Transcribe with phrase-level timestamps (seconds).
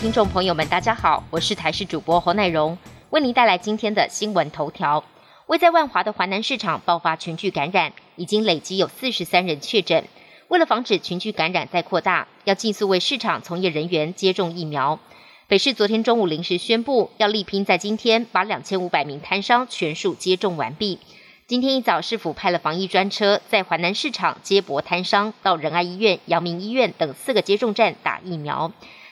[0.00, 2.78] 听众朋友们，大家好，我是台视主播侯乃荣，
[3.10, 5.02] 为您带来今天的新闻头条。
[5.46, 10.04] 位在万华的华南市场爆发群聚感染，已经累积有四十三人确诊。
[10.46, 15.00] 为了防止群聚感染再扩大，要尽速为市场从业人员接种疫苗。
[15.48, 21.00] 北市昨天中午临时宣布，要力拼在今天把两千五百名摊商全数接种完毕。
[21.48, 28.70] 今天一早，市府派了防疫专车，在华南市场接驳摊商到仁爱医院、阳明医院等四个接种站打疫苗。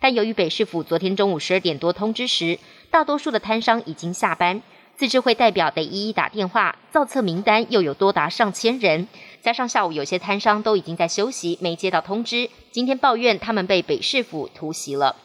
[0.00, 2.58] 但由于北市府昨天中午十二点多通知时，
[2.90, 4.62] 大多数的摊商已经下班，
[4.96, 9.08] 自治会代表得一一打电话，造册名单又有多达上千人，
[9.42, 15.16] 加上下午有些摊商都已经在休息，没接到通知，今天抱怨他们被北市府突袭了。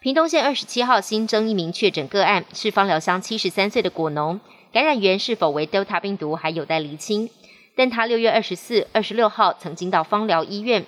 [0.00, 4.40] 屏东县二十七号新增一名确诊个案，是芳寮乡七十三岁的果农，
[4.72, 7.30] 感染源是否为 Delta 病毒还有待厘清。
[7.76, 10.84] 但他六月二十四、二十六号曾经到芳寮医院，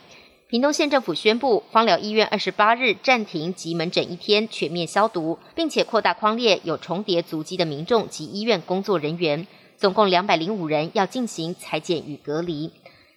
[0.48, 12.70] 屏东县政府宣布，芳寮医院二十八日暂停及门诊一天，全面消毒，并且扩大框列有重叠足迹的民众及医院工作人员，总共两百零五人要进行裁剪与隔离。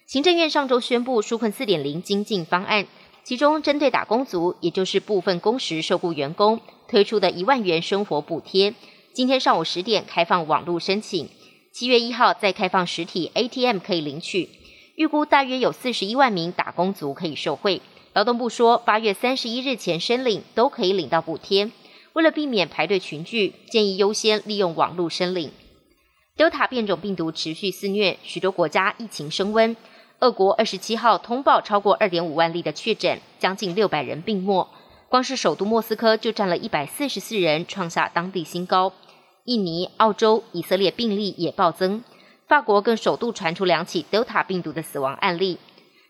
[0.06, 2.88] 行政院上周宣布纾困四点零精进方案。
[3.22, 8.74] 其中，针对打工族，也就是部分工时受雇员工，推出的一万元生活补贴，
[9.12, 11.28] 今天上午十点开放网络申请，
[11.70, 14.48] 七月一号再开放实体 ATM 可以领取。
[15.00, 17.80] 预估大约有四十一万名打工族可以受惠。
[18.12, 21.70] 劳动部说，八月三十一日前申领都可以领到补贴。
[22.12, 25.52] 为了避免排队群聚，建议优先利用网络申领。
[26.36, 29.74] Delta 变种病毒持续肆虐，许多国家疫情升温。
[30.18, 34.68] 俄国二十七号通报超过二点五万例的确诊，将近六百人病没。
[35.08, 38.92] 光是首都莫斯科就占了一百四十四人，创下当地新高。
[39.46, 42.04] 印尼、澳洲、以色列病例也暴增，
[42.50, 45.56] 法国更首度传出两起 Delta 病毒的死亡案例。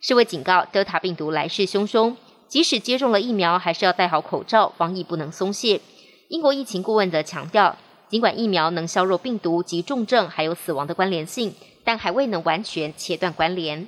[0.00, 2.16] 世卫警告，Delta 病毒来势汹汹，
[2.48, 5.82] 即使接种了疫苗，还是要戴好口罩，防疫不能松懈。
[6.30, 7.76] 英国疫情顾问则强调，
[8.08, 11.54] 尽管疫苗能削弱病毒及重症还有死亡的关联性，
[11.84, 13.86] 但还未能完全切断关联。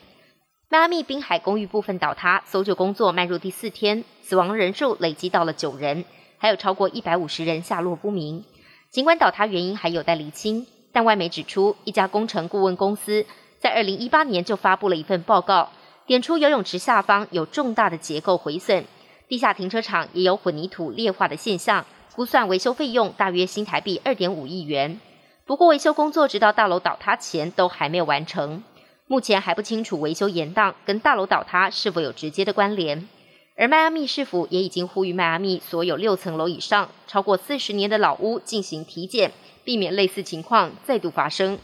[0.69, 6.05] 迈阿密滨海公寓部分倒塌，搜救工作迈入第四天，死亡人数累积到了九人，
[6.37, 8.45] 还有超过一百五十人下落不明。
[8.91, 13.25] 尽管倒塌原因还有待厘清，但外媒指出，一家工程顾问公司
[13.59, 15.71] 在二零一八年就发布了一份报告，
[16.07, 18.85] 点出游泳池下方有重大的结构毁损，
[19.29, 25.01] 地下停车场也有混凝土裂化的现象，估算维修费用大约新台币二点五亿元。
[25.47, 28.63] 不过，维修工作直到大楼倒塌前都还没有完成。
[29.09, 33.09] 目前还不清楚维修延宕跟大楼倒塌是否有直接的关联，
[33.57, 39.33] 而迈阿密市府也已经呼吁迈阿密所有六层楼以上超过四十年的老屋进行体检，
[39.65, 41.59] 避免类似情况再度发生。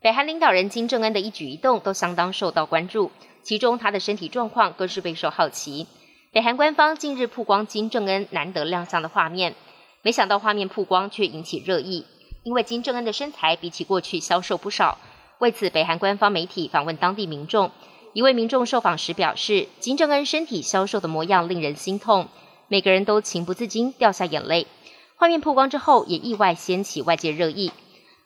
[0.00, 3.10] 北韩领导人金正恩的一举一动都相当受到关注，
[3.42, 5.86] 其中他的身体状况更是备受好奇。
[6.32, 9.54] 北韩官方近日曝光金正恩难得亮相的画面，
[10.02, 12.06] 没想到画面曝光却引起热议，
[12.44, 14.98] 因为金正恩的身材比起过去消瘦不少。
[15.38, 17.70] 为此，北韩官方媒体访问当地民众，
[18.12, 22.28] 一位民众受访时表示，金正恩身体消瘦的模样令人心痛，
[22.68, 24.66] 每个人都情不自禁掉下眼泪。
[25.20, 27.72] 画面曝光之后，也意外掀起外界热议。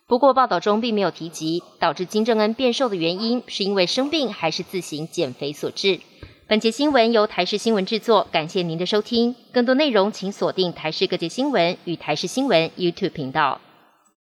[0.06, 5.99] 不过，报道中并没有提及导致金正恩变瘦的原因，是因为生病还是自行减肥所致。
[6.47, 9.34] 本节新闻由台视新闻制作，感谢您的收听。
[9.50, 13.60] 更多内容请锁定台视各界新闻与台视新闻 YouTube 频道。